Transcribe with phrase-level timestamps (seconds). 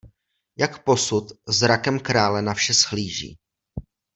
[0.57, 3.37] Jak posud zrakem krále na vše shlíží!